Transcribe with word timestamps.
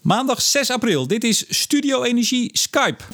Maandag 0.00 0.42
6 0.42 0.70
april. 0.70 1.06
Dit 1.06 1.24
is 1.24 1.44
Studio 1.48 2.02
Energie 2.02 2.50
Skype. 2.52 3.04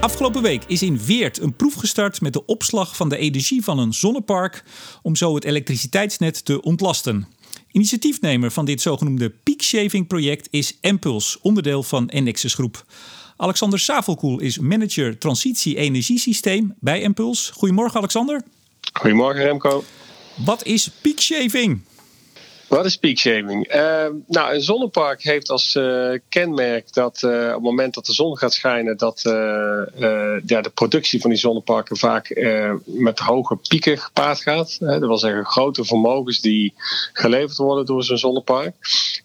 Afgelopen 0.00 0.42
week 0.42 0.64
is 0.66 0.82
in 0.82 0.98
Weert 1.04 1.40
een 1.40 1.56
proef 1.56 1.74
gestart 1.74 2.20
met 2.20 2.32
de 2.32 2.46
opslag 2.46 2.96
van 2.96 3.08
de 3.08 3.16
energie 3.16 3.64
van 3.64 3.78
een 3.78 3.92
zonnepark 3.92 4.64
om 5.02 5.16
zo 5.16 5.34
het 5.34 5.44
elektriciteitsnet 5.44 6.44
te 6.44 6.62
ontlasten. 6.62 7.28
Initiatiefnemer 7.70 8.50
van 8.50 8.64
dit 8.64 8.80
zogenoemde 8.80 9.30
peak 9.30 9.62
shaving 9.62 10.06
project 10.06 10.48
is 10.50 10.78
Empuls, 10.80 11.38
onderdeel 11.40 11.82
van 11.82 12.08
Enexus 12.08 12.54
Groep. 12.54 12.84
Alexander 13.36 13.78
Savelkoel 13.78 14.40
is 14.40 14.58
manager 14.58 15.18
transitie 15.18 15.76
energiesysteem 15.76 16.74
bij 16.80 17.02
Empuls. 17.02 17.50
Goedemorgen 17.50 17.98
Alexander. 17.98 18.42
Goedemorgen 18.92 19.42
Remco. 19.42 19.84
Wat 20.44 20.64
is 20.64 20.90
peak 21.02 21.20
shaving? 21.20 21.80
Wat 22.68 22.84
is 22.84 22.96
peak 22.96 23.18
shaving? 23.18 23.74
Uh, 23.74 24.06
nou, 24.26 24.54
een 24.54 24.62
zonnepark 24.62 25.22
heeft 25.22 25.50
als 25.50 25.74
uh, 25.74 26.18
kenmerk 26.28 26.92
dat 26.92 27.22
uh, 27.22 27.30
op 27.30 27.54
het 27.54 27.62
moment 27.62 27.94
dat 27.94 28.06
de 28.06 28.12
zon 28.12 28.38
gaat 28.38 28.52
schijnen, 28.52 28.96
dat 28.96 29.20
ja, 30.46 30.60
de 30.60 30.70
productie 30.74 31.20
van 31.20 31.30
die 31.30 31.38
zonneparken 31.38 31.96
vaak 31.96 32.42
met 32.84 33.18
hoge 33.18 33.56
pieken 33.68 33.98
gepaard 33.98 34.40
gaat. 34.40 34.76
dat 34.80 34.98
wil 34.98 35.18
zeggen 35.18 35.44
grote 35.44 35.84
vermogens 35.84 36.40
die 36.40 36.74
geleverd 37.12 37.56
worden 37.56 37.86
door 37.86 38.04
zo'n 38.04 38.18
zonnepark. 38.18 38.74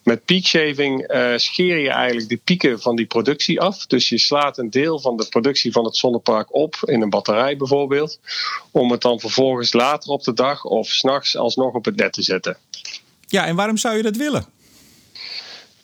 Met 0.03 0.25
peak 0.25 0.43
shaving 0.43 1.11
scheer 1.35 1.77
je 1.77 1.89
eigenlijk 1.89 2.29
de 2.29 2.37
pieken 2.43 2.81
van 2.81 2.95
die 2.95 3.05
productie 3.05 3.61
af. 3.61 3.85
Dus 3.85 4.09
je 4.09 4.17
slaat 4.17 4.57
een 4.57 4.69
deel 4.69 4.99
van 4.99 5.17
de 5.17 5.27
productie 5.29 5.71
van 5.71 5.85
het 5.85 5.97
zonnepark 5.97 6.53
op, 6.55 6.75
in 6.85 7.01
een 7.01 7.09
batterij 7.09 7.57
bijvoorbeeld, 7.57 8.19
om 8.71 8.91
het 8.91 9.01
dan 9.01 9.19
vervolgens 9.19 9.73
later 9.73 10.11
op 10.11 10.23
de 10.23 10.33
dag 10.33 10.63
of 10.63 10.87
s'nachts 10.87 11.37
alsnog 11.37 11.73
op 11.73 11.85
het 11.85 11.95
net 11.95 12.13
te 12.13 12.21
zetten. 12.21 12.57
Ja, 13.29 13.45
en 13.45 13.55
waarom 13.55 13.77
zou 13.77 13.97
je 13.97 14.03
dat 14.03 14.15
willen? 14.15 14.45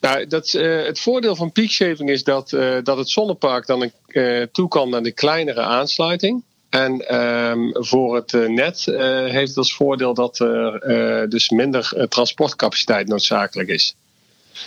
Nou, 0.01 0.27
dat, 0.27 0.53
uh, 0.53 0.83
het 0.85 0.99
voordeel 0.99 1.35
van 1.35 1.51
peakshaving 1.51 2.09
is 2.09 2.23
dat, 2.23 2.51
uh, 2.51 2.77
dat 2.83 2.97
het 2.97 3.09
zonnepark 3.09 3.65
dan 3.65 3.91
uh, 4.07 4.43
toe 4.51 4.67
kan 4.67 4.89
naar 4.89 5.03
de 5.03 5.11
kleinere 5.11 5.61
aansluiting. 5.61 6.43
En 6.69 7.07
ehm, 7.07 7.59
voor 7.71 8.15
het 8.15 8.31
net 8.31 8.85
heeft 9.31 9.47
het 9.47 9.57
als 9.57 9.75
voordeel 9.75 10.13
dat 10.13 10.39
er 10.39 11.29
dus 11.29 11.49
minder 11.49 12.07
transportcapaciteit 12.09 13.07
noodzakelijk 13.07 13.69
is. 13.69 13.95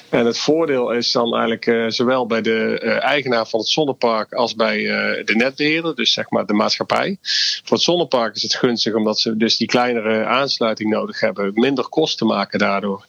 En 0.09 0.27
het 0.27 0.39
voordeel 0.39 0.91
is 0.91 1.13
dan 1.13 1.33
eigenlijk 1.33 1.67
uh, 1.67 1.85
zowel 1.89 2.27
bij 2.27 2.43
de 2.43 2.81
uh, 2.85 3.05
eigenaar 3.05 3.47
van 3.47 3.61
het 3.61 3.69
zonnepark 3.69 4.33
als 4.33 4.55
bij 4.55 4.79
uh, 4.79 5.25
de 5.25 5.35
netbeheerder, 5.37 5.95
dus 5.95 6.13
zeg 6.13 6.31
maar 6.31 6.47
de 6.47 6.53
maatschappij. 6.53 7.19
Voor 7.65 7.77
het 7.77 7.87
zonnepark 7.87 8.35
is 8.35 8.43
het 8.43 8.55
gunstig 8.55 8.95
omdat 8.95 9.21
ze 9.21 9.37
dus 9.37 9.57
die 9.57 9.67
kleinere 9.67 10.25
aansluiting 10.25 10.91
nodig 10.91 11.21
hebben, 11.21 11.51
minder 11.55 11.89
kosten 11.89 12.27
maken 12.27 12.59
daardoor. 12.59 13.07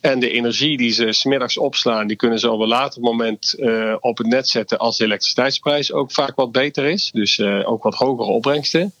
En 0.00 0.18
de 0.18 0.30
energie 0.30 0.76
die 0.76 0.92
ze 0.92 1.12
smiddags 1.12 1.58
opslaan, 1.58 2.06
die 2.06 2.16
kunnen 2.16 2.38
ze 2.38 2.50
op 2.50 2.60
een 2.60 2.68
later 2.68 3.02
moment 3.02 3.54
op 4.00 4.18
het 4.18 4.26
net 4.26 4.48
zetten 4.48 4.78
als 4.78 4.96
de 4.96 5.04
elektriciteitsprijs 5.04 5.92
ook 5.92 6.12
vaak 6.12 6.36
wat 6.36 6.52
beter 6.52 6.84
is. 6.84 7.10
Dus 7.12 7.40
ook 7.40 7.82
wat 7.82 7.94
hogere 7.94 8.30
opbrengsten. 8.30 8.92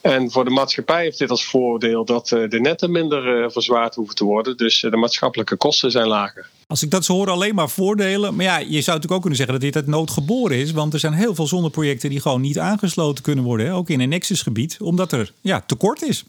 En 0.00 0.30
voor 0.30 0.44
de 0.44 0.50
maatschappij 0.50 1.02
heeft 1.02 1.18
dit 1.18 1.30
als 1.30 1.44
voordeel 1.44 2.04
dat 2.04 2.32
eh, 2.32 2.48
de 2.48 2.60
netten 2.60 2.90
minder 2.90 3.42
eh, 3.42 3.50
verzwaard 3.50 3.94
hoeven 3.94 4.14
te 4.14 4.24
worden. 4.24 4.56
Dus 4.56 4.82
eh, 4.82 4.90
de 4.90 4.96
maatschappelijke 4.96 5.56
kosten 5.56 5.90
zijn 5.90 6.06
lager. 6.06 6.48
Als 6.66 6.82
ik 6.82 6.90
dat 6.90 7.04
zo 7.04 7.12
hoor, 7.12 7.30
alleen 7.30 7.54
maar 7.54 7.68
voordelen. 7.68 8.34
Maar 8.34 8.44
ja, 8.44 8.58
je 8.58 8.64
zou 8.64 8.76
natuurlijk 8.76 9.12
ook 9.12 9.20
kunnen 9.20 9.36
zeggen 9.36 9.54
dat 9.54 9.64
dit 9.64 9.76
uit 9.76 9.86
nood 9.86 10.10
geboren 10.10 10.56
is. 10.56 10.72
Want 10.72 10.92
er 10.92 10.98
zijn 10.98 11.12
heel 11.12 11.34
veel 11.34 11.46
zonneprojecten 11.46 12.10
die 12.10 12.20
gewoon 12.20 12.40
niet 12.40 12.58
aangesloten 12.58 13.24
kunnen 13.24 13.44
worden. 13.44 13.72
Ook 13.72 13.88
in 13.88 14.00
een 14.00 14.08
Nexus-gebied, 14.08 14.76
omdat 14.80 15.12
er 15.12 15.32
ja, 15.40 15.62
tekort 15.66 16.02
is. 16.02 16.24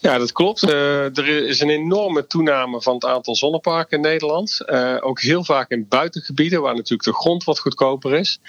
Ja, 0.00 0.18
dat 0.18 0.32
klopt. 0.32 0.62
Uh, 0.62 1.18
er 1.18 1.28
is 1.28 1.60
een 1.60 1.70
enorme 1.70 2.26
toename 2.26 2.82
van 2.82 2.94
het 2.94 3.04
aantal 3.04 3.34
zonneparken 3.34 3.96
in 3.96 4.02
Nederland. 4.02 4.58
Uh, 4.66 4.96
ook 5.00 5.20
heel 5.20 5.44
vaak 5.44 5.70
in 5.70 5.86
buitengebieden, 5.88 6.62
waar 6.62 6.74
natuurlijk 6.74 7.02
de 7.02 7.14
grond 7.14 7.44
wat 7.44 7.58
goedkoper 7.58 8.14
is. 8.14 8.40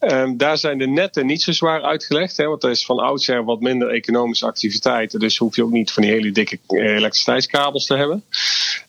Uh, 0.00 0.30
daar 0.36 0.58
zijn 0.58 0.78
de 0.78 0.86
netten 0.86 1.26
niet 1.26 1.42
zo 1.42 1.52
zwaar 1.52 1.82
uitgelegd, 1.82 2.36
hè, 2.36 2.46
want 2.46 2.64
er 2.64 2.70
is 2.70 2.84
van 2.84 2.98
oudsher 2.98 3.44
wat 3.44 3.60
minder 3.60 3.88
economische 3.88 4.46
activiteiten. 4.46 5.20
Dus 5.20 5.38
hoef 5.38 5.56
je 5.56 5.62
ook 5.62 5.70
niet 5.70 5.92
van 5.92 6.02
die 6.02 6.12
hele 6.12 6.32
dikke 6.32 6.58
elektriciteitskabels 6.68 7.86
te 7.86 7.96
hebben. 7.96 8.24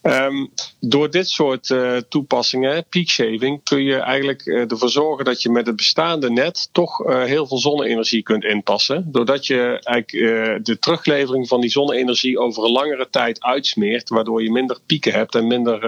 Um, 0.01 0.51
door 0.79 1.11
dit 1.11 1.29
soort 1.29 1.75
toepassingen, 2.09 2.85
peak 2.89 3.07
shaving, 3.07 3.63
kun 3.63 3.83
je 3.83 3.95
eigenlijk 3.95 4.45
ervoor 4.45 4.89
zorgen 4.89 5.25
dat 5.25 5.41
je 5.41 5.49
met 5.49 5.65
het 5.65 5.75
bestaande 5.75 6.29
net 6.29 6.69
toch 6.71 6.97
heel 7.07 7.47
veel 7.47 7.57
zonne-energie 7.57 8.23
kunt 8.23 8.43
inpassen. 8.43 9.11
Doordat 9.11 9.47
je 9.47 9.79
eigenlijk 9.83 10.65
de 10.65 10.79
teruglevering 10.79 11.47
van 11.47 11.61
die 11.61 11.69
zonne-energie 11.69 12.01
over 12.39 12.63
een 12.63 12.71
langere 12.71 13.07
tijd 13.09 13.43
uitsmeert, 13.43 14.09
waardoor 14.09 14.43
je 14.43 14.51
minder 14.51 14.79
pieken 14.85 15.13
hebt 15.13 15.35
en 15.35 15.47
minder. 15.47 15.87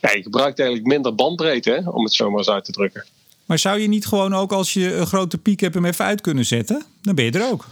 ja, 0.00 0.12
je 0.12 0.22
gebruikt 0.22 0.58
eigenlijk 0.58 0.88
minder 0.88 1.14
bandbreedte, 1.14 1.70
hè, 1.70 1.90
om 1.90 2.04
het 2.04 2.14
zo 2.14 2.28
maar 2.30 2.38
eens 2.38 2.50
uit 2.50 2.64
te 2.64 2.72
drukken. 2.72 3.04
Maar 3.46 3.58
zou 3.58 3.80
je 3.80 3.88
niet 3.88 4.06
gewoon 4.06 4.34
ook 4.34 4.52
als 4.52 4.72
je 4.72 4.94
een 4.94 5.06
grote 5.06 5.38
piek 5.38 5.60
hebt 5.60 5.74
hem 5.74 5.84
even 5.84 6.04
uit 6.04 6.20
kunnen 6.20 6.44
zetten? 6.44 6.84
Dan 7.02 7.14
ben 7.14 7.24
je 7.24 7.30
er 7.30 7.50
ook. 7.50 7.64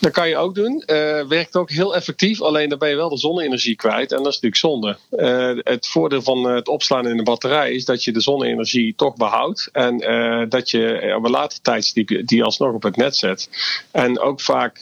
Dat 0.00 0.12
kan 0.12 0.28
je 0.28 0.36
ook 0.36 0.54
doen. 0.54 0.82
Uh, 0.86 1.26
werkt 1.26 1.56
ook 1.56 1.70
heel 1.70 1.94
effectief, 1.94 2.40
alleen 2.40 2.68
dan 2.68 2.78
ben 2.78 2.88
je 2.88 2.96
wel 2.96 3.08
de 3.08 3.18
zonne-energie 3.18 3.76
kwijt 3.76 4.12
en 4.12 4.22
dat 4.22 4.32
is 4.32 4.40
natuurlijk 4.40 4.56
zonde. 4.56 4.96
Uh, 5.10 5.62
het 5.62 5.86
voordeel 5.86 6.22
van 6.22 6.44
het 6.44 6.68
opslaan 6.68 7.08
in 7.08 7.16
de 7.16 7.22
batterij 7.22 7.72
is 7.72 7.84
dat 7.84 8.04
je 8.04 8.12
de 8.12 8.20
zonne-energie 8.20 8.94
toch 8.96 9.16
behoudt 9.16 9.68
en 9.72 9.98
dat 10.48 10.70
je 10.70 11.14
op 11.16 11.24
een 11.24 11.30
later 11.30 11.60
tijdstip 11.60 12.26
die 12.26 12.44
alsnog 12.44 12.72
op 12.72 12.82
het 12.82 12.96
net 12.96 13.16
zet. 13.16 13.48
En 13.90 14.20
ook 14.20 14.40
vaak 14.40 14.80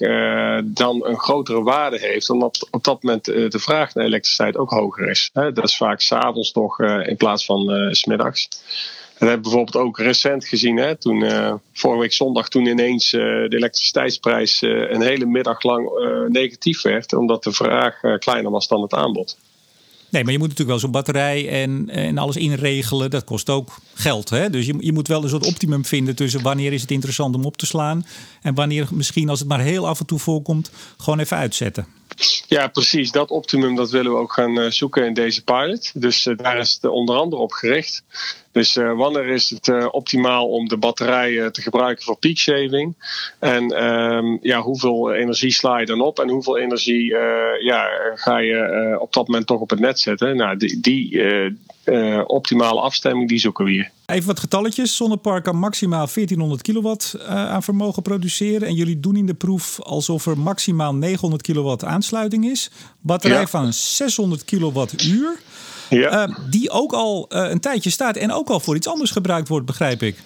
dan 0.64 1.06
een 1.06 1.18
grotere 1.18 1.62
waarde 1.62 1.98
heeft, 1.98 2.30
omdat 2.30 2.68
op 2.70 2.84
dat 2.84 3.02
moment 3.02 3.24
de 3.24 3.58
vraag 3.58 3.94
naar 3.94 4.04
elektriciteit 4.04 4.56
ook 4.56 4.70
hoger 4.70 5.08
is. 5.08 5.30
dat 5.32 5.64
is 5.64 5.76
vaak 5.76 6.00
s'avonds 6.00 6.52
toch 6.52 6.80
in 6.80 7.16
plaats 7.16 7.44
van 7.44 7.88
smiddags. 7.94 8.48
Dat 9.22 9.31
hebben 9.31 9.50
we 9.50 9.56
bijvoorbeeld 9.56 9.87
ook 9.87 9.99
recent 9.99 10.44
gezien. 10.44 10.77
Hè, 10.77 10.97
toen, 10.97 11.21
uh, 11.21 11.55
vorige 11.72 12.00
week 12.00 12.12
zondag 12.12 12.49
toen 12.49 12.66
ineens 12.66 13.12
uh, 13.12 13.21
de 13.22 13.56
elektriciteitsprijs 13.56 14.62
uh, 14.62 14.91
een 14.91 15.03
hele 15.03 15.27
middag 15.27 15.62
lang 15.62 15.91
negatief 16.28 16.83
werd. 16.83 17.12
Omdat 17.12 17.43
de 17.43 17.53
vraag 17.53 18.00
kleiner 18.19 18.50
was 18.50 18.69
dan 18.69 18.83
het 18.83 18.94
aanbod. 18.94 19.37
Nee, 20.10 20.25
maar 20.25 20.33
je 20.33 20.38
moet 20.38 20.49
natuurlijk 20.49 20.78
wel 20.78 20.78
zo'n 20.78 20.91
batterij 20.91 21.49
en, 21.49 21.88
en 21.91 22.19
alles 22.19 22.37
inregelen. 22.37 23.10
Dat 23.10 23.25
kost 23.25 23.50
ook 23.50 23.77
geld. 23.94 24.31
Hè? 24.31 24.50
Dus 24.50 24.66
je, 24.66 24.75
je 24.78 24.93
moet 24.93 25.09
wel 25.09 25.22
een 25.22 25.28
soort 25.28 25.47
optimum 25.47 25.84
vinden 25.84 26.15
tussen 26.15 26.43
wanneer 26.43 26.72
is 26.72 26.81
het 26.81 26.91
interessant 26.91 27.34
om 27.34 27.44
op 27.44 27.56
te 27.56 27.66
slaan. 27.66 28.06
En 28.43 28.54
wanneer 28.54 28.89
misschien 28.91 29.28
als 29.28 29.39
het 29.39 29.49
maar 29.49 29.60
heel 29.60 29.89
af 29.89 30.00
en 30.00 30.06
toe 30.06 30.19
voorkomt, 30.19 30.71
gewoon 30.97 31.19
even 31.19 31.37
uitzetten. 31.37 31.87
Ja, 32.46 32.68
precies. 32.68 33.10
Dat 33.10 33.30
optimum 33.30 33.76
dat 33.76 33.90
willen 33.90 34.12
we 34.12 34.18
ook 34.18 34.32
gaan 34.32 34.72
zoeken 34.72 35.06
in 35.06 35.14
deze 35.14 35.44
pilot. 35.44 36.00
Dus 36.00 36.28
daar 36.36 36.58
is 36.58 36.78
het 36.80 36.90
onder 36.90 37.16
andere 37.16 37.42
op 37.42 37.52
gericht. 37.52 38.02
Dus 38.52 38.76
uh, 38.76 38.96
wanneer 38.96 39.26
is 39.26 39.50
het 39.50 39.90
optimaal 39.90 40.48
om 40.48 40.68
de 40.68 40.76
batterij 40.76 41.50
te 41.50 41.62
gebruiken 41.62 42.04
voor 42.04 42.18
peak 42.18 42.36
shaving? 42.36 42.94
En 43.38 43.84
um, 43.84 44.38
ja, 44.42 44.60
hoeveel 44.60 45.12
energie 45.12 45.52
sla 45.52 45.78
je 45.78 45.86
dan 45.86 46.00
op? 46.00 46.20
En 46.20 46.28
hoeveel 46.28 46.58
energie 46.58 47.06
ja, 47.60 47.88
ga 48.14 48.38
je 48.38 48.96
op 49.00 49.12
dat 49.12 49.26
moment 49.26 49.46
toch 49.46 49.60
op 49.60 49.70
het 49.70 49.80
net 49.80 50.00
zetten? 50.00 50.36
Nou, 50.36 50.56
die, 50.56 50.80
die 50.80 51.22
optimale 52.26 52.81
afstemming, 52.81 53.28
die 53.28 53.38
zoeken 53.38 53.65
we 53.65 53.70
hier. 53.70 53.91
Even 54.06 54.26
wat 54.26 54.41
getalletjes. 54.41 54.97
Zonnepark 54.97 55.44
kan 55.44 55.56
maximaal 55.56 56.06
1400 56.06 56.62
kilowatt 56.62 57.16
aan 57.26 57.62
vermogen 57.62 58.03
produceren. 58.03 58.69
En 58.69 58.75
jullie 58.75 59.00
doen 59.00 59.16
in 59.16 59.26
de 59.26 59.34
proef 59.34 59.81
alsof 59.81 60.26
er 60.26 60.38
maximaal 60.38 60.94
900 60.94 61.42
kilowatt 61.42 61.84
aansluiting 61.84 62.44
is. 62.44 62.71
Batterij 63.00 63.41
ja. 63.41 63.47
van 63.47 63.72
600 63.72 64.44
kilowattuur. 64.44 65.41
Ja. 65.88 66.28
Uh, 66.28 66.37
die 66.50 66.71
ook 66.71 66.92
al 66.92 67.26
een 67.28 67.60
tijdje 67.60 67.91
staat 67.91 68.16
en 68.16 68.32
ook 68.32 68.48
al 68.48 68.60
voor 68.60 68.76
iets 68.76 68.88
anders 68.88 69.10
gebruikt 69.10 69.48
wordt, 69.48 69.66
begrijp 69.66 70.03
ik. 70.03 70.16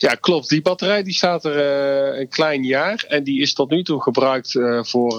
Ja, 0.00 0.14
klopt. 0.14 0.48
Die 0.48 0.62
batterij 0.62 1.02
die 1.02 1.14
staat 1.14 1.44
er 1.44 1.56
uh, 2.12 2.20
een 2.20 2.28
klein 2.28 2.64
jaar 2.64 3.04
en 3.08 3.24
die 3.24 3.40
is 3.40 3.52
tot 3.52 3.70
nu 3.70 3.82
toe 3.82 4.02
gebruikt 4.02 4.52
voor 4.80 5.16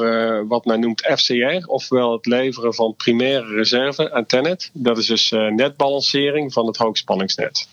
wat 0.48 0.66
men 0.66 0.80
noemt 0.80 1.14
FCR, 1.16 1.66
ofwel 1.66 2.12
het 2.12 2.26
leveren 2.26 2.74
van 2.74 2.96
primaire 2.96 3.54
reserve 3.54 4.14
aan 4.14 4.26
Tenet. 4.26 4.70
Dat 4.74 4.98
is 4.98 5.06
dus 5.06 5.30
netbalancering 5.32 6.54
van 6.54 6.68
het 6.68 6.78
hoogspanningsnet. 6.78 7.68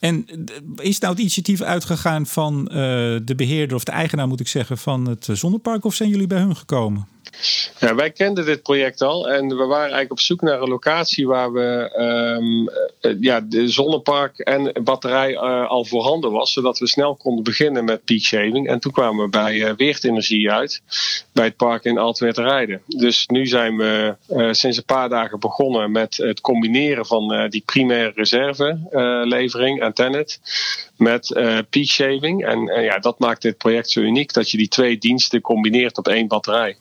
En 0.00 0.26
is 0.76 0.98
nou 0.98 1.12
het 1.12 1.20
initiatief 1.20 1.60
uitgegaan 1.60 2.26
van 2.26 2.64
de 3.24 3.34
beheerder 3.36 3.76
of 3.76 3.84
de 3.84 3.92
eigenaar, 3.92 4.28
moet 4.28 4.40
ik 4.40 4.48
zeggen, 4.48 4.78
van 4.78 5.08
het 5.08 5.28
zonnepark, 5.32 5.84
of 5.84 5.94
zijn 5.94 6.08
jullie 6.08 6.26
bij 6.26 6.38
hun 6.38 6.56
gekomen? 6.56 7.06
Ja, 7.80 7.94
wij 7.94 8.10
kenden 8.10 8.44
dit 8.44 8.62
project 8.62 9.02
al 9.02 9.28
en 9.28 9.48
we 9.48 9.64
waren 9.64 9.80
eigenlijk 9.80 10.10
op 10.10 10.20
zoek 10.20 10.40
naar 10.40 10.62
een 10.62 10.68
locatie 10.68 11.26
waar 11.26 11.52
we 11.52 11.92
um, 11.98 12.70
ja, 13.20 13.40
de 13.40 13.68
zonnepark 13.68 14.38
en 14.38 14.72
batterij 14.84 15.32
uh, 15.32 15.68
al 15.68 15.84
voorhanden 15.84 16.30
was, 16.30 16.52
zodat 16.52 16.78
we 16.78 16.88
snel 16.88 17.16
konden 17.16 17.44
beginnen 17.44 17.84
met 17.84 18.04
peak 18.04 18.20
shaving. 18.20 18.68
En 18.68 18.80
toen 18.80 18.92
kwamen 18.92 19.24
we 19.24 19.30
bij 19.30 19.54
uh, 19.54 19.70
Weertenergie 19.76 20.50
uit, 20.50 20.82
bij 21.32 21.44
het 21.44 21.56
park 21.56 21.84
in 21.84 21.98
Altweert 21.98 22.38
rijden. 22.38 22.82
Dus 22.86 23.26
nu 23.26 23.46
zijn 23.46 23.76
we 23.76 24.16
sinds 24.50 24.76
een 24.76 24.84
paar 24.84 25.08
dagen 25.08 25.40
begonnen 25.40 25.90
met 25.90 26.16
het 26.16 26.40
combineren 26.40 27.06
van 27.06 27.48
die 27.48 27.62
primaire 27.66 28.12
reservelevering 28.14 29.82
aan 29.82 29.92
Tenet 29.92 30.40
met 30.96 31.28
peak 31.70 31.86
shaving. 31.86 32.44
En 32.44 32.82
ja, 32.82 32.98
dat 32.98 33.18
maakt 33.18 33.42
dit 33.42 33.56
project 33.56 33.90
zo 33.90 34.00
uniek 34.00 34.32
dat 34.32 34.50
je 34.50 34.56
die 34.56 34.68
twee 34.68 34.98
diensten 34.98 35.40
combineert 35.40 35.98
op 35.98 36.08
één 36.08 36.28
batterij. 36.28 36.76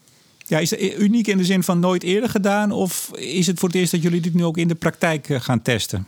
Ja, 0.47 0.59
is 0.59 0.69
het 0.69 0.99
uniek 0.99 1.27
in 1.27 1.37
de 1.37 1.43
zin 1.43 1.63
van 1.63 1.79
nooit 1.79 2.03
eerder 2.03 2.29
gedaan? 2.29 2.71
Of 2.71 3.11
is 3.15 3.47
het 3.47 3.59
voor 3.59 3.69
het 3.69 3.77
eerst 3.77 3.91
dat 3.91 4.01
jullie 4.01 4.21
dit 4.21 4.33
nu 4.33 4.45
ook 4.45 4.57
in 4.57 4.67
de 4.67 4.75
praktijk 4.75 5.27
gaan 5.29 5.61
testen? 5.61 6.07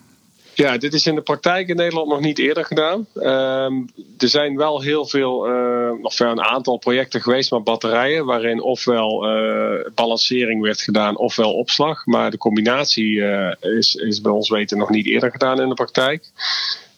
Ja, 0.54 0.78
dit 0.78 0.94
is 0.94 1.08
in 1.08 1.16
de 1.16 1.22
praktijk 1.22 1.68
in 1.68 1.76
Nederland 1.76 2.10
nog 2.10 2.20
niet 2.20 2.40
eerder 2.40 2.66
gedaan. 2.66 3.08
Ehm, 3.16 3.74
er 4.18 4.28
zijn 4.28 4.58
wel 4.58 4.82
heel 4.82 5.06
veel, 5.06 5.50
uh, 5.50 5.92
of 6.02 6.20
een 6.20 6.42
aantal 6.42 6.78
projecten 6.78 7.22
geweest 7.22 7.52
met 7.52 7.64
batterijen, 7.64 8.26
waarin 8.26 8.62
ofwel 8.62 9.30
uh, 9.30 9.86
balancering 9.96 10.62
werd 10.62 10.82
gedaan 10.82 11.18
ofwel 11.18 11.54
opslag. 11.54 12.06
Maar 12.06 12.32
de 12.32 12.38
combinatie 12.38 13.22
is, 13.60 13.96
is 13.96 14.22
bij 14.22 14.32
ons 14.32 14.50
weten 14.50 14.78
nog 14.78 14.90
niet 14.90 15.06
eerder 15.06 15.32
gedaan 15.32 15.62
in 15.62 15.70
de 15.70 15.76
praktijk. 15.76 16.32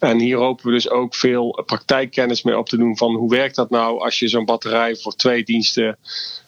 En 0.02 0.20
hier 0.20 0.38
hopen 0.38 0.66
we 0.66 0.72
dus 0.72 0.90
ook 0.90 1.16
veel 1.16 1.64
praktijkkennis 1.66 2.44
mee 2.44 2.58
op 2.58 2.70
te 2.70 2.78
doen 2.78 2.98
van 2.98 3.16
hoe 3.16 3.30
werkt 3.30 3.56
dat 3.56 3.70
nou 3.70 4.00
als 4.00 4.20
je 4.20 4.28
zo'n 4.28 4.46
batterij 4.46 4.96
voor 4.96 5.16
twee 5.16 5.44
diensten 5.44 5.98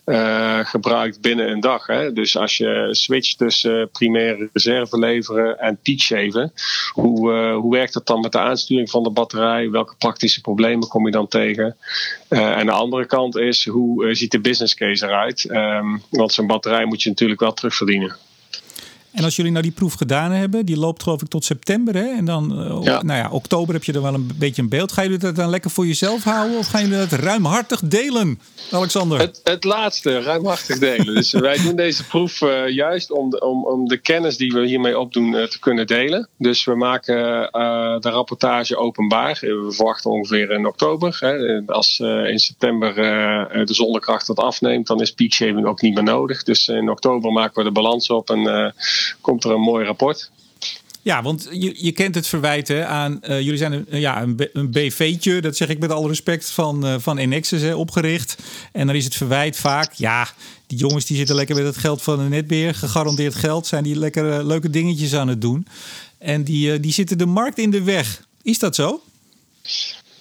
uh, 0.05 0.59
gebruikt 0.59 1.21
binnen 1.21 1.51
een 1.51 1.59
dag. 1.59 1.87
Hè? 1.87 2.13
Dus 2.13 2.37
als 2.37 2.57
je 2.57 2.87
switcht 2.91 3.37
tussen 3.37 3.89
primaire 3.91 4.49
reserve 4.53 4.99
leveren 4.99 5.59
en 5.59 5.79
peak 5.83 5.99
shaven, 5.99 6.53
hoe, 6.91 7.31
hoe 7.53 7.71
werkt 7.71 7.93
dat 7.93 8.07
dan 8.07 8.21
met 8.21 8.31
de 8.31 8.39
aansturing 8.39 8.89
van 8.89 9.03
de 9.03 9.11
batterij? 9.11 9.69
Welke 9.69 9.95
praktische 9.97 10.41
problemen 10.41 10.87
kom 10.87 11.05
je 11.05 11.11
dan 11.11 11.27
tegen? 11.27 11.77
Uh, 12.29 12.57
en 12.57 12.65
de 12.65 12.71
andere 12.71 13.05
kant 13.05 13.37
is, 13.37 13.67
hoe 13.67 14.15
ziet 14.15 14.31
de 14.31 14.41
business 14.41 14.75
case 14.75 15.05
eruit? 15.05 15.49
Um, 15.49 16.01
want 16.09 16.33
zo'n 16.33 16.47
batterij 16.47 16.85
moet 16.85 17.01
je 17.01 17.09
natuurlijk 17.09 17.39
wel 17.39 17.53
terugverdienen. 17.53 18.15
En 19.13 19.23
als 19.23 19.35
jullie 19.35 19.51
nou 19.51 19.63
die 19.63 19.71
proef 19.71 19.93
gedaan 19.93 20.31
hebben, 20.31 20.65
die 20.65 20.77
loopt 20.77 21.03
geloof 21.03 21.21
ik 21.21 21.27
tot 21.27 21.45
september. 21.45 21.95
Hè? 21.95 22.15
En 22.17 22.25
dan, 22.25 22.59
uh, 22.59 22.83
ja. 22.83 23.03
nou 23.03 23.19
ja, 23.19 23.29
oktober 23.29 23.73
heb 23.73 23.83
je 23.83 23.93
er 23.93 24.01
wel 24.01 24.13
een 24.13 24.31
beetje 24.35 24.61
een 24.61 24.69
beeld. 24.69 24.91
Gaan 24.91 25.03
jullie 25.03 25.19
dat 25.19 25.35
dan 25.35 25.49
lekker 25.49 25.71
voor 25.71 25.87
jezelf 25.87 26.23
houden? 26.23 26.57
Of 26.57 26.67
gaan 26.67 26.81
jullie 26.81 27.07
dat 27.07 27.19
ruimhartig 27.19 27.79
delen, 27.83 28.39
Alexander? 28.71 29.19
Het, 29.19 29.39
het 29.43 29.63
laatste, 29.63 30.21
ruimhartig 30.21 30.79
delen. 30.79 31.15
dus 31.15 31.31
wij 31.31 31.57
doen 31.57 31.75
deze 31.75 32.07
proef 32.07 32.41
uh, 32.41 32.69
juist 32.69 33.11
om 33.11 33.29
de, 33.29 33.39
om, 33.39 33.65
om 33.65 33.87
de 33.87 33.97
kennis 33.97 34.37
die 34.37 34.51
we 34.51 34.65
hiermee 34.65 34.99
opdoen 34.99 35.33
uh, 35.33 35.43
te 35.43 35.59
kunnen 35.59 35.87
delen. 35.87 36.29
Dus 36.37 36.65
we 36.65 36.75
maken 36.75 37.15
de 38.01 38.09
rapportage 38.09 38.77
openbaar. 38.77 39.37
We 39.41 39.71
verwachten 39.71 40.11
ongeveer 40.11 40.51
in 40.51 40.65
oktober. 40.65 41.17
Hè? 41.19 41.61
Als 41.65 41.99
in 41.99 42.39
september 42.39 42.95
de 43.65 43.73
zonnekracht 43.73 44.27
wat 44.27 44.37
afneemt, 44.37 44.87
dan 44.87 45.01
is 45.01 45.11
peak 45.11 45.31
shaving 45.31 45.65
ook 45.65 45.81
niet 45.81 45.93
meer 45.93 46.03
nodig. 46.03 46.43
Dus 46.43 46.67
in 46.67 46.89
oktober 46.89 47.31
maken 47.31 47.55
we 47.55 47.63
de 47.63 47.71
balans 47.71 48.09
op 48.09 48.29
en 48.29 48.73
komt 49.21 49.43
er 49.43 49.51
een 49.51 49.61
mooi 49.61 49.85
rapport. 49.85 50.31
Ja, 51.01 51.21
want 51.21 51.47
je, 51.51 51.73
je 51.77 51.91
kent 51.91 52.15
het 52.15 52.27
verwijt 52.27 52.67
hè, 52.67 52.85
aan. 52.85 53.19
Uh, 53.21 53.41
jullie 53.41 53.57
zijn 53.57 53.73
een, 53.73 53.99
ja, 53.99 54.21
een, 54.21 54.49
een 54.53 54.71
BV'tje, 54.71 55.41
dat 55.41 55.57
zeg 55.57 55.69
ik 55.69 55.79
met 55.79 55.91
alle 55.91 56.07
respect, 56.07 56.49
van, 56.49 56.85
uh, 56.85 56.95
van 56.99 57.17
Enexis 57.17 57.73
opgericht. 57.73 58.35
En 58.71 58.87
dan 58.87 58.95
is 58.95 59.03
het 59.03 59.15
verwijt 59.15 59.57
vaak. 59.57 59.93
Ja, 59.93 60.27
die 60.67 60.77
jongens 60.77 61.05
die 61.05 61.17
zitten 61.17 61.35
lekker 61.35 61.55
met 61.55 61.65
het 61.65 61.77
geld 61.77 62.01
van 62.01 62.17
de 62.17 62.23
netbeheer. 62.23 62.75
Gegarandeerd 62.75 63.35
geld. 63.35 63.67
Zijn 63.67 63.83
die 63.83 63.95
lekker 63.95 64.39
uh, 64.39 64.45
leuke 64.45 64.69
dingetjes 64.69 65.15
aan 65.15 65.27
het 65.27 65.41
doen. 65.41 65.67
En 66.17 66.43
die, 66.43 66.79
die 66.79 66.91
zitten 66.91 67.17
de 67.17 67.25
markt 67.25 67.57
in 67.57 67.71
de 67.71 67.83
weg. 67.83 68.25
Is 68.41 68.59
dat 68.59 68.75
zo? 68.75 69.01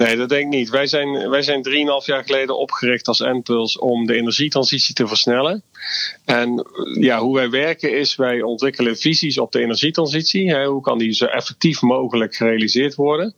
Nee, 0.02 0.16
dat 0.16 0.28
denk 0.28 0.42
ik 0.42 0.58
niet. 0.58 0.70
Wij 0.70 0.86
zijn, 0.86 1.30
wij 1.30 1.42
zijn 1.42 1.68
3,5 1.68 1.72
jaar 2.04 2.24
geleden 2.24 2.58
opgericht 2.58 3.08
als 3.08 3.20
Enpuls 3.20 3.78
om 3.78 4.06
de 4.06 4.14
energietransitie 4.14 4.94
te 4.94 5.06
versnellen. 5.06 5.62
En 6.24 6.66
ja, 7.00 7.18
hoe 7.18 7.34
wij 7.34 7.50
werken 7.50 7.98
is, 7.98 8.16
wij 8.16 8.42
ontwikkelen 8.42 8.96
visies 8.96 9.38
op 9.38 9.52
de 9.52 9.60
energietransitie. 9.60 10.64
Hoe 10.64 10.80
kan 10.80 10.98
die 10.98 11.12
zo 11.12 11.24
effectief 11.24 11.80
mogelijk 11.80 12.34
gerealiseerd 12.34 12.94
worden? 12.94 13.34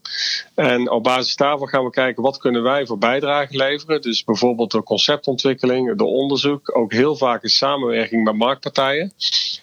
En 0.55 0.91
op 0.91 1.03
basis 1.03 1.37
daarvan 1.37 1.69
gaan 1.69 1.85
we 1.85 1.91
kijken 1.91 2.23
wat 2.23 2.39
kunnen 2.39 2.63
wij 2.63 2.87
voor 2.87 2.99
bijdrage 2.99 3.57
leveren. 3.57 4.03
Dus 4.03 4.25
bijvoorbeeld 4.25 4.71
de 4.71 4.83
conceptontwikkeling, 4.83 5.97
de 5.97 6.05
onderzoek, 6.05 6.77
ook 6.77 6.93
heel 6.93 7.17
vaak 7.17 7.43
in 7.43 7.49
samenwerking 7.49 8.25
met 8.25 8.35
marktpartijen. 8.35 9.13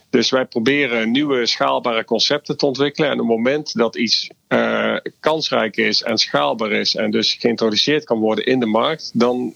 Dus 0.09 0.29
wij 0.29 0.45
proberen 0.45 1.11
nieuwe 1.11 1.45
schaalbare 1.45 2.03
concepten 2.03 2.57
te 2.57 2.65
ontwikkelen. 2.65 3.09
En 3.09 3.19
op 3.19 3.27
het 3.27 3.37
moment 3.37 3.73
dat 3.73 3.95
iets 3.95 4.29
uh, 4.49 4.90
kansrijk 5.19 5.77
is 5.77 6.03
en 6.03 6.17
schaalbaar 6.17 6.71
is 6.71 6.95
en 6.95 7.11
dus 7.11 7.33
geïntroduceerd 7.33 8.03
kan 8.03 8.19
worden 8.19 8.45
in 8.45 8.59
de 8.59 8.65
markt, 8.65 9.11
dan 9.13 9.53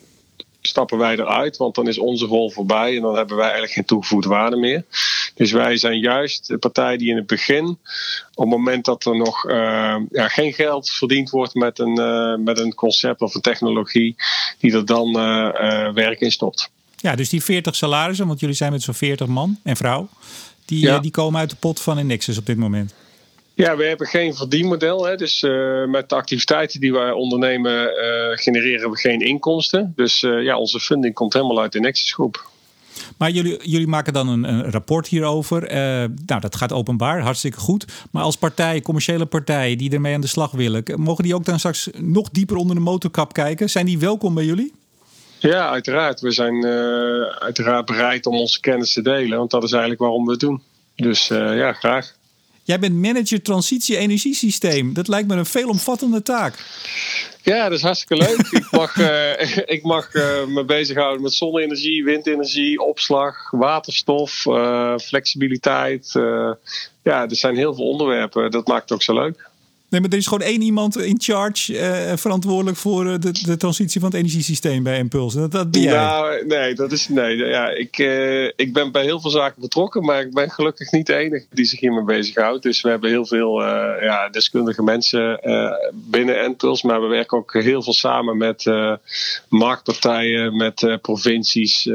stappen 0.68 0.98
wij 0.98 1.14
eruit, 1.14 1.58
want 1.58 1.76
dan 1.76 1.88
is 1.88 1.98
onze 1.98 2.26
rol 2.26 2.52
voorbij 2.52 2.96
en 2.96 3.02
dan 3.02 3.16
hebben 3.16 3.36
wij 3.36 3.46
eigenlijk 3.46 3.74
geen 3.74 3.86
toegevoegde 3.86 4.30
waarde 4.30 4.56
meer. 4.56 4.84
Dus 5.36 5.52
wij 5.52 5.78
zijn 5.78 6.00
juist 6.00 6.48
de 6.48 6.58
partij 6.58 6.98
die 6.98 7.10
in 7.10 7.16
het 7.16 7.28
begin, 7.28 7.66
op 8.34 8.44
het 8.44 8.50
moment 8.50 8.86
dat 8.86 9.06
er 9.06 9.18
nog 9.18 9.46
uh, 9.46 9.54
ja, 10.12 10.28
geen 10.28 10.54
geld 10.54 10.90
verdiend 10.90 11.30
wordt 11.30 11.54
met 11.54 11.80
een, 11.80 12.00
uh, 12.00 12.36
met 12.38 12.60
een 12.60 12.74
concept 12.74 13.22
of 13.22 13.36
een 13.36 13.42
technologie, 13.42 14.16
die 14.60 14.74
er 14.74 14.86
dan 14.86 15.08
uh, 15.08 15.94
werk 15.94 16.20
in 16.20 16.32
stopt. 16.32 16.70
Ja, 16.96 17.16
dus 17.16 17.30
die 17.30 17.44
40 17.44 17.76
salarissen, 17.76 18.28
want 18.28 18.40
jullie 18.40 18.56
zijn 18.56 18.72
met 18.72 18.82
zo'n 18.82 18.94
40 18.94 19.28
man 19.28 19.60
en 19.64 19.76
vrouw, 19.76 20.10
die, 20.66 20.80
ja. 20.80 21.00
die 21.00 21.12
komen 21.12 21.40
uit 21.40 21.50
de 21.50 21.56
pot 21.56 21.82
van 21.82 22.00
Indexus 22.00 22.38
op 22.38 22.46
dit 22.46 22.58
moment. 22.58 22.94
Ja, 23.56 23.76
we 23.76 23.86
hebben 23.86 24.08
geen 24.08 24.36
verdienmodel. 24.36 25.06
Hè. 25.06 25.16
Dus 25.16 25.44
uh, 25.44 25.86
met 25.86 26.10
de 26.10 26.16
activiteiten 26.16 26.80
die 26.80 26.94
wij 26.94 27.12
ondernemen, 27.12 27.82
uh, 27.82 28.38
genereren 28.38 28.90
we 28.90 28.98
geen 28.98 29.20
inkomsten. 29.20 29.94
Dus 29.96 30.22
uh, 30.22 30.44
ja, 30.44 30.58
onze 30.58 30.80
funding 30.80 31.14
komt 31.14 31.34
helemaal 31.34 31.62
uit 31.62 31.72
de 31.72 31.80
Nexus 31.80 32.14
groep. 32.14 32.50
Maar 33.18 33.30
jullie, 33.30 33.70
jullie 33.70 33.88
maken 33.88 34.14
dan 34.14 34.28
een, 34.28 34.44
een 34.44 34.72
rapport 34.72 35.08
hierover. 35.08 35.74
nou, 36.26 36.42
dat 36.42 36.56
gaat 36.56 36.72
openbaar, 36.72 37.20
hartstikke 37.20 37.60
goed. 37.60 37.86
Maar 38.12 38.24
als 38.24 38.38
partij, 38.38 38.82
commerciële 38.82 39.26
partij, 39.26 39.76
die 39.76 39.92
ermee 39.92 40.14
aan 40.14 40.22
de 40.22 40.28
slag 40.28 40.52
willen, 40.52 40.84
mogen 40.96 41.24
die 41.24 41.36
ook 41.36 41.46
dan 41.46 41.60
straks 41.60 41.90
nog 41.98 42.30
dieper 42.30 42.56
onder 42.56 42.76
de 42.76 42.82
motorkap 42.82 43.34
kijken? 43.34 43.70
Zijn 43.70 43.86
die 43.86 44.00
welkom 44.00 44.34
bij 44.34 44.46
jullie? 44.46 44.74
Ja, 45.40 45.70
uiteraard. 45.70 46.20
We 46.20 46.32
zijn 46.32 46.66
uiteraard 47.40 47.86
bereid 47.86 48.26
om 48.26 48.36
onze 48.36 48.60
kennis 48.60 48.94
te 48.94 49.02
delen, 49.02 49.38
want 49.38 49.52
dat 49.52 49.64
is 49.64 49.72
eigenlijk 49.72 50.02
waarom 50.02 50.26
we 50.26 50.32
het 50.32 50.40
doen. 50.40 50.62
Dus 50.96 51.28
ja, 51.28 51.74
graag. 51.74 52.14
Jij 52.66 52.80
bent 52.80 52.96
manager 52.96 53.42
transitie 53.42 53.98
energiesysteem. 53.98 54.94
Dat 54.94 55.08
lijkt 55.08 55.28
me 55.28 55.36
een 55.36 55.46
veelomvattende 55.46 56.22
taak. 56.22 56.54
Ja, 57.42 57.64
dat 57.64 57.78
is 57.78 57.84
hartstikke 57.84 58.24
leuk. 58.24 58.48
ik 58.62 58.72
mag, 58.72 58.96
uh, 58.96 59.58
ik 59.66 59.84
mag 59.84 60.14
uh, 60.14 60.46
me 60.46 60.64
bezighouden 60.66 61.22
met 61.22 61.34
zonne-energie, 61.34 62.04
windenergie, 62.04 62.80
opslag, 62.82 63.52
waterstof, 63.52 64.46
uh, 64.46 64.98
flexibiliteit. 64.98 66.12
ja, 67.04 67.30
er 67.30 67.36
zijn 67.36 67.56
heel 67.56 67.76
veel 67.76 67.90
onderwerpen. 67.90 68.52
Dat 68.52 68.68
maakt 68.68 68.82
het 68.82 68.92
ook 68.92 69.04
zo 69.04 69.14
leuk. 69.14 69.50
Er 70.04 70.14
is 70.14 70.28
gewoon 70.28 70.48
één 70.48 70.62
iemand 70.62 70.98
in 70.98 71.22
charge 71.22 71.74
uh, 71.74 72.18
verantwoordelijk 72.18 72.78
voor 72.78 73.20
de, 73.20 73.32
de 73.46 73.58
transitie 73.58 74.00
van 74.00 74.10
het 74.10 74.20
energiesysteem 74.20 74.84
bij 74.84 74.98
Impuls. 74.98 75.34
Dat, 75.34 75.52
dat 75.52 75.68
jij. 75.72 75.94
Nou, 75.94 76.46
nee, 76.46 76.76
dat 76.76 76.92
is 76.92 77.08
nee. 77.08 77.38
Ja, 77.38 77.70
ik, 77.70 77.98
uh, 77.98 78.44
ik 78.44 78.74
ben 78.74 78.92
bij 78.92 79.04
heel 79.04 79.22
veel 79.22 79.32
zaken 79.32 79.62
betrokken, 79.62 80.06
maar 80.06 80.22
ik 80.22 80.34
ben 80.34 80.52
gelukkig 80.52 80.92
niet 80.92 81.08
de 81.08 81.16
enige 81.16 81.46
die 81.50 81.66
zich 81.66 81.80
hiermee 81.80 82.04
bezighoudt. 82.04 82.64
Dus 82.64 82.82
we 82.82 82.90
hebben 82.90 83.10
heel 83.10 83.26
veel 83.26 83.62
ja, 84.02 84.30
deskundige 84.30 84.84
mensen 84.84 85.40
binnen 85.94 86.44
Impuls, 86.44 86.82
maar 86.82 87.02
we 87.02 87.08
werken 87.08 87.38
ook 87.38 87.54
heel 87.54 87.84
veel 87.84 87.94
samen 87.94 88.38
met 88.38 88.72
marktpartijen, 89.50 90.56
met 90.56 90.98
provincies, 91.02 91.90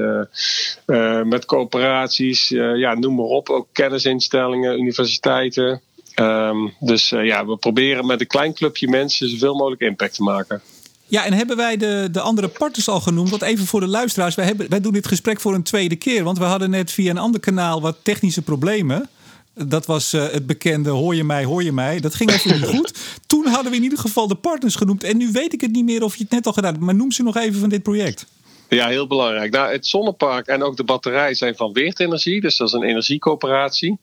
met 1.25 1.45
coöperaties, 1.45 2.49
ja, 2.49 2.95
noem 2.95 3.15
maar 3.15 3.25
op. 3.25 3.49
Ook 3.49 3.69
kennisinstellingen, 3.73 4.79
universiteiten. 4.79 5.81
Um, 6.21 6.75
dus 6.81 7.13
uh, 7.13 7.25
ja, 7.27 7.47
we 7.47 7.57
proberen 7.57 8.07
met 8.07 8.21
een 8.21 8.27
klein 8.27 8.55
clubje 8.55 8.89
mensen 8.89 9.31
zoveel 9.31 9.55
mogelijk 9.55 9.81
impact 9.81 10.15
te 10.15 10.23
maken. 10.23 10.63
Ja, 11.07 11.25
en 11.25 11.33
hebben 11.33 11.57
wij 11.57 11.77
de, 11.77 12.09
de 12.13 12.21
andere 12.21 12.49
partners 12.49 12.89
al 12.89 13.01
genoemd? 13.01 13.31
Want 13.31 13.43
even 13.43 13.67
voor 13.67 13.81
de 13.81 13.87
luisteraars, 13.87 14.35
wij, 14.35 14.45
hebben, 14.45 14.69
wij 14.69 14.81
doen 14.81 14.93
dit 14.93 15.07
gesprek 15.07 15.41
voor 15.41 15.55
een 15.55 15.63
tweede 15.63 15.97
keer. 15.97 16.25
Want 16.25 16.39
we 16.39 16.45
hadden 16.45 16.71
net 16.71 16.91
via 16.91 17.11
een 17.11 17.19
ander 17.19 17.41
kanaal 17.41 17.81
wat 17.81 17.97
technische 18.03 18.43
problemen. 18.43 19.09
Dat 19.55 19.87
was 19.87 20.15
uh, 20.15 20.29
het 20.29 20.47
bekende 20.47 20.91
hoor 20.91 21.15
je 21.15 21.25
mij, 21.25 21.45
hoor 21.45 21.63
je 21.63 21.73
mij. 21.73 22.01
Dat 22.01 22.15
ging 22.15 22.31
even 22.31 22.53
niet 22.53 22.69
goed. 22.77 22.99
Toen 23.27 23.47
hadden 23.47 23.71
we 23.71 23.77
in 23.77 23.83
ieder 23.83 23.99
geval 23.99 24.29
de 24.29 24.35
partners 24.35 24.75
genoemd. 24.75 25.05
En 25.05 25.17
nu 25.17 25.33
weet 25.33 25.53
ik 25.53 25.61
het 25.61 25.73
niet 25.73 25.85
meer 25.85 26.03
of 26.03 26.17
je 26.17 26.23
het 26.23 26.33
net 26.33 26.47
al 26.47 26.53
gedaan 26.53 26.73
hebt. 26.73 26.85
Maar 26.85 26.95
noem 26.95 27.13
ze 27.13 27.23
nog 27.23 27.37
even 27.37 27.61
van 27.61 27.69
dit 27.69 27.83
project. 27.83 28.27
Ja, 28.71 28.89
heel 28.89 29.07
belangrijk. 29.07 29.53
Nou, 29.53 29.73
het 29.73 29.87
zonnepark 29.87 30.47
en 30.47 30.63
ook 30.63 30.77
de 30.77 30.85
batterij 30.85 31.35
zijn 31.35 31.57
van 31.57 31.73
Weertenergie, 31.73 32.41
dus 32.41 32.57
dat 32.57 32.69
is 32.69 32.73
een 32.73 32.83
energiecoöperatie. 32.83 33.99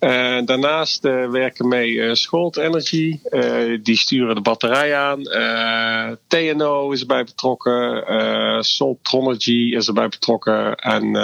Uh, 0.00 0.38
daarnaast 0.44 1.04
uh, 1.04 1.30
werken 1.30 1.68
mee 1.68 1.90
uh, 1.90 2.14
Scholt 2.14 2.56
Energy, 2.56 3.18
die 3.82 3.96
sturen 3.96 4.34
de 4.34 4.40
batterij 4.40 4.96
aan. 4.96 5.22
TNO 6.26 6.90
is 6.90 7.00
erbij 7.00 7.24
betrokken, 7.24 8.64
Soltronergy 8.64 9.74
is 9.74 9.86
erbij 9.86 10.08
betrokken 10.08 10.76
en 10.76 11.16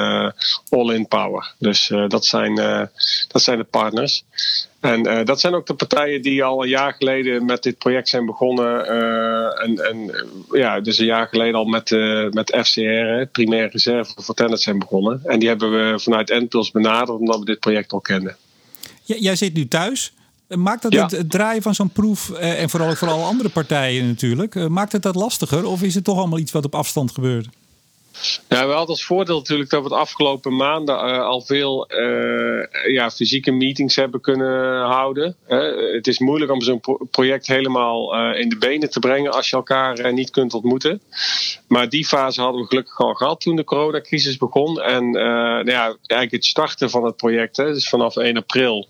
All 0.68 0.94
In 0.94 1.08
Power. 1.08 1.54
Dus 1.58 1.92
dat, 2.08 2.24
zijn, 2.24 2.54
dat 3.28 3.42
zijn 3.42 3.58
de 3.58 3.64
partners. 3.64 4.24
En 4.80 5.06
uh, 5.06 5.24
dat 5.24 5.40
zijn 5.40 5.54
ook 5.54 5.66
de 5.66 5.74
partijen 5.74 6.22
die 6.22 6.44
al 6.44 6.62
een 6.62 6.68
jaar 6.68 6.92
geleden 6.92 7.44
met 7.44 7.62
dit 7.62 7.78
project 7.78 8.08
zijn 8.08 8.26
begonnen. 8.26 8.92
Uh, 8.92 9.64
en, 9.64 9.88
en 9.88 10.26
ja, 10.50 10.80
dus 10.80 10.98
een 10.98 11.06
jaar 11.06 11.28
geleden 11.28 11.54
al 11.54 11.64
met, 11.64 11.90
uh, 11.90 12.30
met 12.30 12.58
FCR, 12.62 13.26
primaire 13.32 13.68
reserve 13.68 14.12
voor 14.16 14.34
tennis 14.34 14.62
zijn 14.62 14.78
begonnen. 14.78 15.20
En 15.24 15.38
die 15.38 15.48
hebben 15.48 15.70
we 15.70 16.00
vanuit 16.00 16.30
Enpuls 16.30 16.70
benaderd 16.70 17.18
omdat 17.18 17.38
we 17.38 17.44
dit 17.44 17.60
project 17.60 17.92
al 17.92 18.00
kenden. 18.00 18.36
jij 19.04 19.36
zit 19.36 19.54
nu 19.54 19.68
thuis. 19.68 20.12
Maakt 20.48 20.82
dat 20.82 20.92
ja. 20.92 21.02
het, 21.02 21.10
het, 21.10 21.30
draaien 21.30 21.62
van 21.62 21.74
zo'n 21.74 21.90
proef, 21.90 22.30
en 22.30 22.70
vooral 22.70 22.94
voor 22.94 23.08
alle 23.08 23.24
andere 23.24 23.48
partijen 23.48 24.06
natuurlijk, 24.06 24.68
maakt 24.68 24.92
het 24.92 25.02
dat 25.02 25.14
lastiger? 25.14 25.64
Of 25.66 25.82
is 25.82 25.94
het 25.94 26.04
toch 26.04 26.18
allemaal 26.18 26.38
iets 26.38 26.52
wat 26.52 26.64
op 26.64 26.74
afstand 26.74 27.10
gebeurt? 27.10 27.48
Ja, 28.48 28.66
we 28.66 28.72
hadden 28.72 28.88
als 28.88 29.04
voordeel 29.04 29.36
natuurlijk 29.36 29.70
dat 29.70 29.82
we 29.82 29.88
de 29.88 29.94
afgelopen 29.94 30.56
maanden 30.56 30.94
uh, 30.94 31.20
al 31.20 31.40
veel 31.40 31.92
uh, 31.92 32.92
ja, 32.92 33.10
fysieke 33.10 33.50
meetings 33.50 33.96
hebben 33.96 34.20
kunnen 34.20 34.80
houden. 34.80 35.36
Het 35.92 36.06
is 36.06 36.18
moeilijk 36.18 36.50
om 36.50 36.60
zo'n 36.60 36.80
pro 36.80 36.98
project 37.10 37.46
helemaal 37.46 38.16
in 38.34 38.48
de 38.48 38.58
benen 38.58 38.90
te 38.90 38.98
brengen 38.98 39.32
als 39.32 39.50
je 39.50 39.56
elkaar 39.56 40.12
niet 40.12 40.30
kunt 40.30 40.54
ontmoeten. 40.54 41.02
Maar 41.68 41.88
die 41.88 42.06
fase 42.06 42.40
hadden 42.40 42.60
we 42.60 42.66
gelukkig 42.66 43.00
al 43.00 43.14
gehad 43.14 43.40
toen 43.40 43.56
de 43.56 43.64
coronacrisis 43.64 44.36
begon. 44.36 44.80
En 44.80 45.10
nou 45.10 45.70
ja, 45.70 45.84
eigenlijk 45.84 46.30
het 46.30 46.44
starten 46.44 46.90
van 46.90 47.04
het 47.04 47.16
project, 47.16 47.56
hè, 47.56 47.72
dus 47.72 47.88
vanaf 47.88 48.16
1 48.16 48.36
april, 48.36 48.88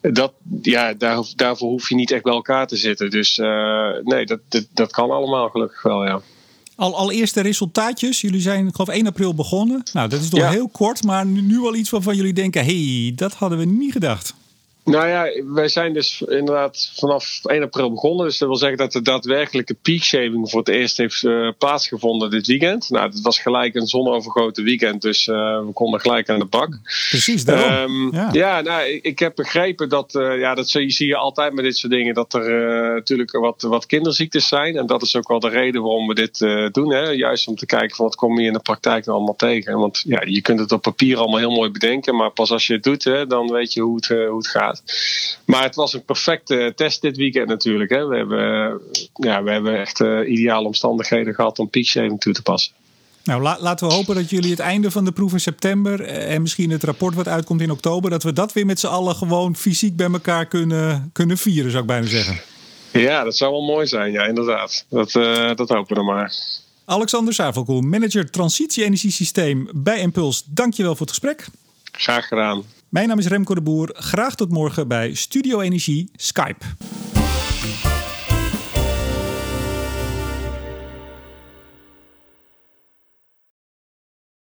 dat, 0.00 0.32
ja, 0.62 0.94
daar, 0.94 1.22
daarvoor 1.36 1.68
hoef 1.68 1.88
je 1.88 1.94
niet 1.94 2.10
echt 2.10 2.22
bij 2.22 2.32
elkaar 2.32 2.66
te 2.66 2.76
zitten. 2.76 3.10
Dus 3.10 3.36
nee, 4.02 4.26
dat, 4.26 4.40
dat, 4.48 4.66
dat 4.74 4.92
kan 4.92 5.10
allemaal 5.10 5.48
gelukkig 5.48 5.82
wel, 5.82 6.04
ja. 6.04 6.20
Al, 6.78 6.96
al 6.96 7.12
eerste 7.12 7.40
resultaatjes. 7.40 8.20
Jullie 8.20 8.40
zijn, 8.40 8.66
ik 8.66 8.74
geloof, 8.74 8.88
1 8.88 9.06
april 9.06 9.34
begonnen. 9.34 9.82
Nou, 9.92 10.08
dat 10.08 10.20
is 10.20 10.28
toch 10.28 10.48
heel 10.48 10.68
kort, 10.68 11.02
maar 11.02 11.26
nu, 11.26 11.40
nu 11.40 11.58
al 11.58 11.74
iets 11.74 11.90
waarvan 11.90 12.16
jullie 12.16 12.32
denken: 12.32 12.64
hey, 12.64 13.12
dat 13.14 13.32
hadden 13.32 13.58
we 13.58 13.64
niet 13.64 13.92
gedacht. 13.92 14.34
Nou 14.88 15.08
ja, 15.08 15.42
wij 15.44 15.68
zijn 15.68 15.92
dus 15.92 16.22
inderdaad 16.22 16.92
vanaf 16.94 17.40
1 17.44 17.62
april 17.62 17.92
begonnen. 17.92 18.26
Dus 18.26 18.38
dat 18.38 18.48
wil 18.48 18.56
zeggen 18.56 18.78
dat 18.78 18.92
de 18.92 19.02
daadwerkelijke 19.02 19.74
peakshaving 19.74 20.50
voor 20.50 20.58
het 20.58 20.68
eerst 20.68 20.96
heeft 20.96 21.22
uh, 21.22 21.50
plaatsgevonden 21.58 22.30
dit 22.30 22.46
weekend. 22.46 22.90
Nou, 22.90 23.10
het 23.10 23.20
was 23.20 23.38
gelijk 23.38 23.74
een 23.74 23.86
zonovergoten 23.86 24.64
weekend, 24.64 25.02
dus 25.02 25.26
uh, 25.26 25.34
we 25.36 25.70
konden 25.72 26.00
gelijk 26.00 26.28
aan 26.28 26.38
de 26.38 26.44
bak. 26.44 26.78
Precies, 27.08 27.44
daarom. 27.44 27.94
Um, 27.94 28.12
ja. 28.12 28.28
ja, 28.32 28.60
nou, 28.60 28.82
ik 29.02 29.18
heb 29.18 29.34
begrepen 29.34 29.88
dat, 29.88 30.14
uh, 30.14 30.38
ja, 30.38 30.54
dat 30.54 30.68
zie, 30.68 30.90
zie, 30.90 31.06
je 31.06 31.16
altijd 31.16 31.52
met 31.52 31.64
dit 31.64 31.76
soort 31.76 31.92
dingen, 31.92 32.14
dat 32.14 32.34
er 32.34 32.94
natuurlijk 32.94 33.30
wat, 33.30 33.62
wat 33.62 33.86
kinderziektes 33.86 34.48
zijn. 34.48 34.76
En 34.76 34.86
dat 34.86 35.02
is 35.02 35.16
ook 35.16 35.28
wel 35.28 35.40
de 35.40 35.48
reden 35.48 35.82
waarom 35.82 36.06
we 36.06 36.14
dit 36.14 36.38
doen. 36.74 36.92
Hè? 36.92 37.10
Juist 37.10 37.48
om 37.48 37.56
te 37.56 37.66
kijken 37.66 37.96
van 37.96 38.04
wat 38.04 38.14
kom 38.14 38.40
je 38.40 38.46
in 38.46 38.52
de 38.52 38.58
praktijk 38.58 39.04
nou 39.04 39.16
allemaal 39.16 39.36
tegen. 39.36 39.78
Want 39.78 40.02
ja, 40.06 40.22
je 40.24 40.40
kunt 40.40 40.60
het 40.60 40.72
op 40.72 40.82
papier 40.82 41.18
allemaal 41.18 41.38
heel 41.38 41.50
mooi 41.50 41.70
bedenken, 41.70 42.16
maar 42.16 42.30
pas 42.30 42.50
als 42.50 42.66
je 42.66 42.72
het 42.72 42.82
doet, 42.82 43.04
hè, 43.04 43.26
dan 43.26 43.50
weet 43.50 43.72
je 43.72 43.80
hoe 43.80 43.96
het, 43.96 44.06
hoe 44.06 44.36
het 44.36 44.48
gaat. 44.48 44.77
Maar 45.44 45.62
het 45.62 45.74
was 45.74 45.92
een 45.92 46.04
perfecte 46.04 46.72
test 46.76 47.02
dit 47.02 47.16
weekend 47.16 47.48
natuurlijk. 47.48 47.90
Hè. 47.90 48.06
We, 48.06 48.16
hebben, 48.16 48.80
ja, 49.14 49.42
we 49.42 49.50
hebben 49.50 49.78
echt 49.80 50.00
uh, 50.00 50.30
ideale 50.30 50.66
omstandigheden 50.66 51.34
gehad 51.34 51.58
om 51.58 51.70
peakshaving 51.70 52.20
toe 52.20 52.32
te 52.32 52.42
passen. 52.42 52.72
Nou, 53.24 53.42
laten 53.60 53.88
we 53.88 53.94
hopen 53.94 54.14
dat 54.14 54.30
jullie 54.30 54.50
het 54.50 54.58
einde 54.58 54.90
van 54.90 55.04
de 55.04 55.12
proef 55.12 55.32
in 55.32 55.40
september 55.40 56.00
eh, 56.00 56.34
en 56.34 56.42
misschien 56.42 56.70
het 56.70 56.84
rapport 56.84 57.14
wat 57.14 57.28
uitkomt 57.28 57.60
in 57.60 57.70
oktober, 57.70 58.10
dat 58.10 58.22
we 58.22 58.32
dat 58.32 58.52
weer 58.52 58.66
met 58.66 58.80
z'n 58.80 58.86
allen 58.86 59.14
gewoon 59.14 59.56
fysiek 59.56 59.96
bij 59.96 60.10
elkaar 60.12 60.46
kunnen, 60.46 61.10
kunnen 61.12 61.38
vieren, 61.38 61.70
zou 61.70 61.82
ik 61.82 61.88
bijna 61.88 62.06
zeggen. 62.06 62.40
Ja, 62.92 63.24
dat 63.24 63.36
zou 63.36 63.52
wel 63.52 63.62
mooi 63.62 63.86
zijn, 63.86 64.12
ja, 64.12 64.24
inderdaad. 64.24 64.84
Dat, 64.88 65.14
uh, 65.14 65.54
dat 65.54 65.68
hopen 65.68 65.88
we 65.88 65.94
dan 65.94 66.04
maar. 66.04 66.32
Alexander 66.84 67.34
Savelkoel, 67.34 67.80
manager 67.80 68.30
transitie-energiesysteem 68.30 69.68
bij 69.74 69.98
Impuls. 69.98 70.42
Dankjewel 70.46 70.96
voor 70.96 71.06
het 71.06 71.16
gesprek. 71.16 71.46
Graag 71.92 72.28
gedaan. 72.28 72.64
Mijn 72.88 73.08
naam 73.08 73.18
is 73.18 73.26
Remco 73.26 73.54
de 73.54 73.62
Boer. 73.62 73.90
Graag 73.92 74.34
tot 74.34 74.50
morgen 74.50 74.88
bij 74.88 75.14
Studio 75.14 75.60
Energie 75.60 76.10
Skype. 76.14 76.64